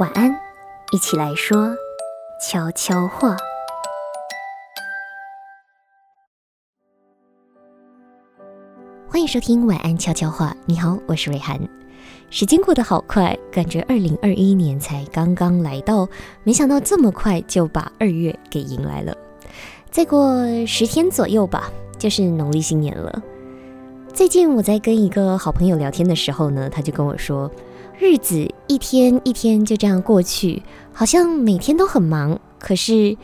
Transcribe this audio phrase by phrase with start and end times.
[0.00, 0.34] 晚安，
[0.90, 1.76] 一起来说
[2.40, 3.36] 悄悄话。
[9.06, 10.56] 欢迎收听晚安悄悄话。
[10.64, 11.60] 你好，我是瑞涵。
[12.30, 16.08] 时间过得好快，感觉二零二一年才刚刚来到，
[16.42, 19.14] 没想到这么快就把二月给迎来了。
[19.90, 23.22] 再过十天左右吧，就是农历新年了。
[24.14, 27.50] 最近我在跟一个好朋友聊天的时候呢，他就跟我说。
[28.02, 30.60] 日子一天一天就这样过去，
[30.92, 32.36] 好像每天都很忙。
[32.58, 33.16] 可是，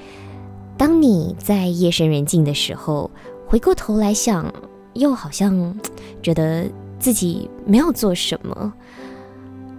[0.77, 3.10] 当你在夜深人静的时候，
[3.48, 4.55] 回过头来想，
[4.92, 5.77] 又好像
[6.22, 6.64] 觉得
[7.00, 8.72] 自己没有做什么，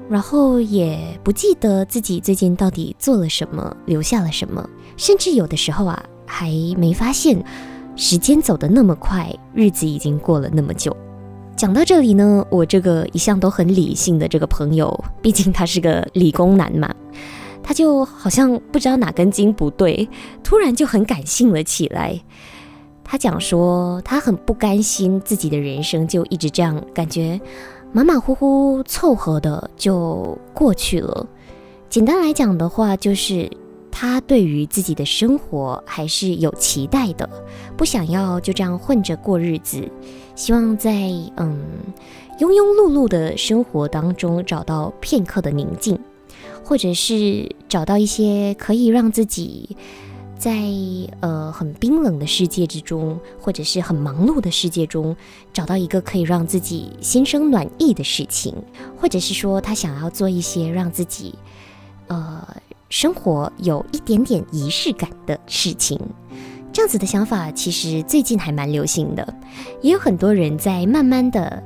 [0.09, 7.41] 然后也不记得自己最近到底做了什么，留下了什么，甚至有的时候啊，还没发现
[7.95, 10.93] 时间走得那么快，日子已经过了那么久。
[11.59, 16.95] 讲到这里呢，我这个一向都很理性的这个朋友，毕竟他是个理工男嘛，
[17.61, 20.07] 他就好像不知道哪根筋不对，
[20.41, 22.17] 突然就很感性了起来。
[23.03, 27.37] 他讲说，他很不甘心自己的人生就一直这样，感觉
[27.91, 31.27] 马马虎虎凑合的就过去了。
[31.89, 33.51] 简单来讲的话，就是
[34.01, 37.29] 他对于自己的生活还是有期待的，
[37.75, 39.91] 不想要就这样混着过日子。
[40.37, 40.91] 希望在
[41.35, 41.59] 嗯
[42.39, 45.99] 庸庸碌碌的生活当中找到片刻的宁静，
[46.63, 49.75] 或者是找到一些可以让自己
[50.37, 50.57] 在
[51.19, 55.13] 呃很冰冷的世界之中，或者是很忙碌的世界中，
[55.51, 58.55] 找到一个可以让自己心生暖意的事情，
[58.95, 61.35] 或者是说他想要做一些让自己
[62.07, 62.47] 呃
[62.89, 65.99] 生活有一点点仪式感的事情。
[66.71, 69.33] 这样子的想法其实最近还蛮流行的，
[69.81, 71.63] 也有很多人在慢慢的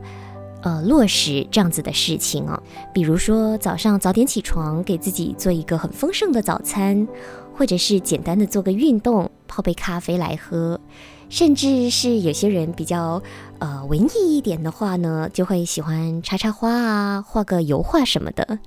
[0.61, 2.61] 呃落实这样子的事情哦。
[2.93, 7.05] 比如说早上早点起床，给自己做一个很丰盛的早餐，
[7.53, 10.79] 或者是简单的做个运动，泡杯咖啡来喝，
[11.27, 13.21] 甚至是有些人比较
[13.59, 18.59] 呃文艺一点的话呢，就会喜欢插插花啊，画个油画什么的，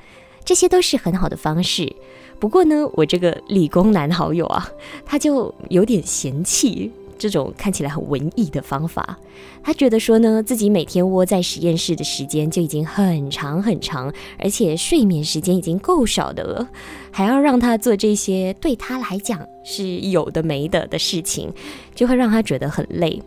[0.45, 1.97] 这些都是很好的方式。
[2.39, 4.69] 不过呢，我这个理工男好友啊，
[5.05, 9.19] 他就有点嫌弃这种看起来很文艺的方法。
[9.63, 16.69] 他觉得说呢，自己每天窝在实验室的时间就已经很长很长，而且睡眠时间已经够少的了，
[17.11, 21.53] 还要让他做这些对他来讲是有的没的的事情，
[21.95, 23.21] 就会让他觉得很累。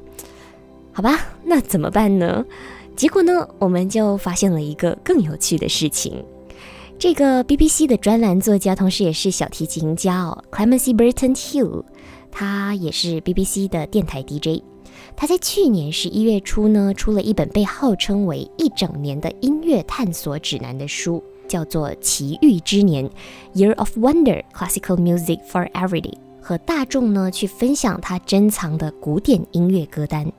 [0.94, 2.46] 好吧，那怎么办呢？
[2.96, 6.24] 结果呢，我们就发现了一个更有趣的事情。
[7.00, 11.86] 这个 BBC 的专栏作家，同时也是小提琴家哦，Clemency Burton Hill，
[12.30, 14.62] 他也是 BBC 的电台 DJ。
[15.16, 23.10] 他在去年十一月初呢，出了一本被号称为一整年的音乐探索指南的书，叫做《奇遇之年
[23.56, 26.02] Year of Wonder: Classical Music for Everyday》，
[26.42, 30.30] 和大众呢去分享他珍藏的古典音乐歌单。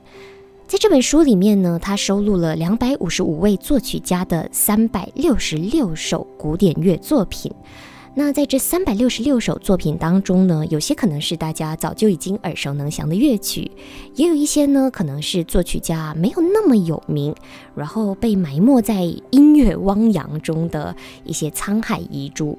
[0.71, 7.51] 在这本书里面呢，他收录了两百五十五位作曲家的三百六十六首古典乐作品。
[8.15, 13.69] 那在这三百六十六首作品当中呢，有些可能是大家早就已经耳熟能详的乐曲，
[14.15, 17.35] 也有一些呢可能是作曲家没有那么有名，
[17.75, 20.95] 然后被埋没在音乐汪洋中的
[21.25, 22.57] 一些沧海遗珠。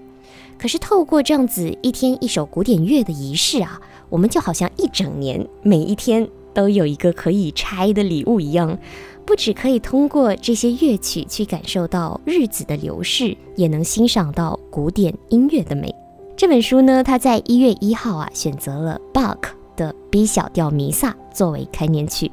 [0.58, 3.80] 可是透过这样子一天一首古典乐的仪式啊，
[4.10, 6.28] 我们就好像一整年每一天。
[6.54, 8.78] 都有一个可以拆的礼物一样，
[9.24, 15.94] 不只可以通过这些乐曲去感受到日子的流逝，也能欣赏到古典音乐的美。
[16.36, 19.38] 这本书呢，它在一月一号啊选择了 Bach
[19.76, 22.30] 的 B 小调弥撒作为开年曲，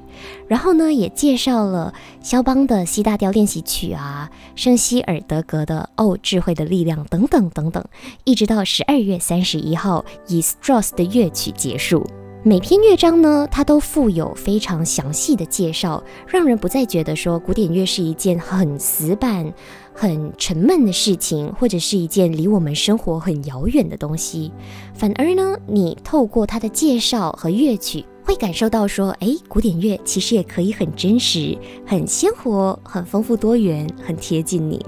[0.47, 7.83] 然后呢也介绍了肖邦的 C 大调练习曲啊，圣希尔德格的哦智慧的力量等等等等，
[8.23, 12.05] 一直到十二月三十一号以 Strauss 的乐曲结束。
[12.41, 19.53] 每篇乐章呢，它都附有非常详细的介绍，让人不再觉得说古典乐是一件很死板、
[19.93, 24.53] 很沉闷的事情，或者是一件离我们生活很遥远的东西。
[24.93, 34.83] 反而呢，你透过它的介绍和乐曲，会感受到说，哎，古典乐其实也可以很真实、很鲜活、很丰富多元、很贴近你。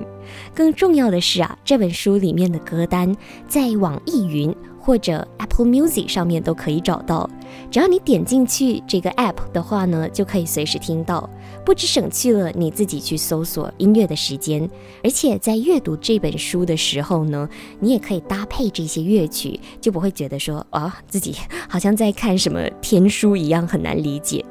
[0.55, 3.13] 更重要的是啊，这本书里面的歌单
[3.49, 4.55] 在网易云。
[4.81, 7.29] 或者 Apple Music 上面都可以找到，
[7.69, 11.29] 只要你点进去这个 App 的话呢，就可以随时听到，
[11.63, 14.69] 不只省去了你自己去搜索音乐的时间，
[15.03, 17.47] 而且在阅读这本书的时候呢，
[17.79, 21.35] 你也可以搭配这些乐曲，就不会觉得说啊自己
[21.69, 24.43] 好像在看什么天书一样很难理解。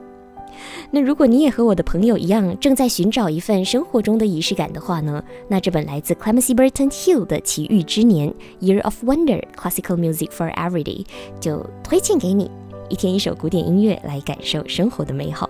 [0.90, 8.32] 那如果你也和我的朋友一样，正在寻找一份生活中的仪式感的话呢，那这本来自 Clemency Burton Hill 的《奇遇之年》
[8.64, 11.04] （Year of Wonder: Classical Music for Everyday）
[11.40, 12.50] 就推荐给你，
[12.88, 15.48] 一天一首古典音乐来感受生活的美好。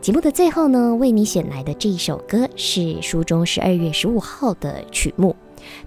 [0.00, 5.34] 节目的最后呢，为你选来的这一首歌是书中十二月十五号的曲目，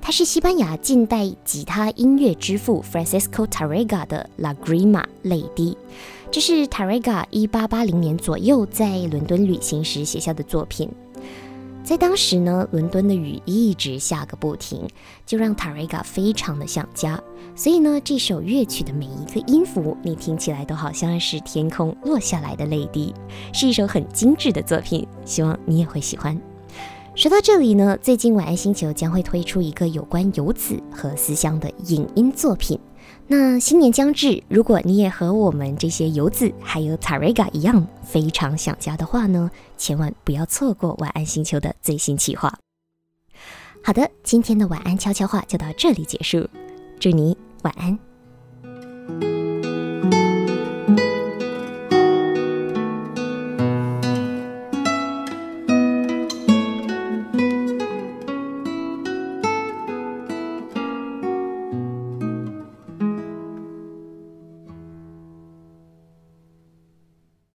[0.01, 5.77] 它是西班牙近代吉他音乐之父 Francisco Tarrega 的《La Grima》泪滴。
[6.29, 10.89] 这是 Tarrega 一八八零年左右在伦敦旅行时写下的作品。
[11.83, 14.85] 在当时呢，伦敦的雨一直下个不停，
[15.25, 17.19] 就让 Tarrega 非常的想家。
[17.55, 23.13] 所以呢，这首乐曲的每一个音符，你听起来都好像是天空落下来的泪滴，
[23.53, 25.07] 是一首很精致的作品。
[25.23, 26.39] 希望你也会喜欢。
[27.15, 32.77] 说到这里呢，最近晚安星球将会推出一个有关游子和思乡的影音作品。
[33.27, 42.57] 那新年将至，如果你也和我们这些游子还有 Tarega 一样非常想家的话呢，千万不要错过晚安星球的最新企划。
[43.83, 46.47] 好的，今天的晚安悄悄话就到这里结束，
[46.99, 48.06] 祝你晚安。